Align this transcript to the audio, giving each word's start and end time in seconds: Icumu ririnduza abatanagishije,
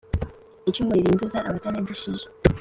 Icumu 0.69 0.91
ririnduza 0.97 1.37
abatanagishije, 1.47 2.25